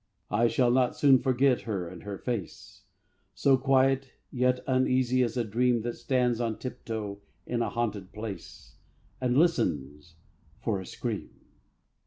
I 0.31 0.47
shall 0.47 0.71
not 0.71 0.95
soon 0.97 1.19
forget 1.19 1.61
her 1.69 1.87
and 1.87 2.01
her 2.01 2.17
face, 2.17 2.85
So 3.35 3.55
quiet, 3.55 4.13
yet 4.31 4.61
uneasy 4.65 5.21
as 5.21 5.37
a 5.37 5.43
dream, 5.43 5.83
That 5.83 5.93
stands 5.93 6.41
on 6.41 6.57
tip 6.57 6.83
toe 6.85 7.21
in 7.45 7.61
a 7.61 7.69
haunted 7.69 8.11
place 8.11 8.77
And 9.21 9.37
listens 9.37 10.15
for 10.59 10.79
a 10.81 10.87
scream. 10.87 11.29